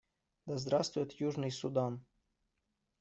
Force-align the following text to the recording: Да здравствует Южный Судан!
Да 0.47 0.57
здравствует 0.57 1.11
Южный 1.21 1.51
Судан! 1.51 2.03